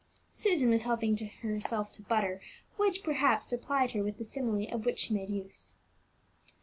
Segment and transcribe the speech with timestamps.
[0.33, 2.41] Susan was helping herself to butter,
[2.75, 5.73] which, perhaps, supplied her with the simile of which she made use.